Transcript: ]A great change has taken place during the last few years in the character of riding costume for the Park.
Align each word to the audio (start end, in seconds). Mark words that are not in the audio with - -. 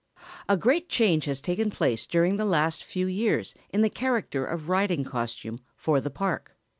]A 0.49 0.57
great 0.57 0.89
change 0.89 1.25
has 1.25 1.41
taken 1.41 1.69
place 1.69 2.07
during 2.07 2.37
the 2.37 2.43
last 2.43 2.83
few 2.83 3.05
years 3.05 3.53
in 3.69 3.83
the 3.83 3.89
character 3.91 4.43
of 4.43 4.67
riding 4.67 5.03
costume 5.03 5.59
for 5.75 6.01
the 6.01 6.09
Park. 6.09 6.55